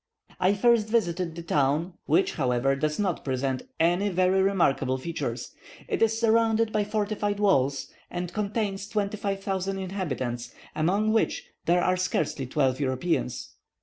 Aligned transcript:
I 0.39 0.55
first 0.55 0.87
visited 0.87 1.35
the 1.35 1.43
town, 1.43 1.93
which, 2.07 2.33
however, 2.33 2.75
does 2.75 2.97
not 2.97 3.23
present 3.23 3.61
any 3.79 4.09
very 4.09 4.41
remarkable 4.41 4.97
features. 4.97 5.53
It 5.87 6.01
is 6.01 6.19
surrounded 6.19 6.71
by 6.71 6.85
fortified 6.85 7.39
works, 7.39 7.85
and 8.09 8.33
contains 8.33 8.87
25,000 8.87 9.77
inhabitants, 9.77 10.55
among 10.75 11.13
which 11.13 11.43
there 11.67 11.83
are 11.83 11.97
scarcely 11.97 12.47
twelve 12.47 12.79
Europeans. 12.79 13.53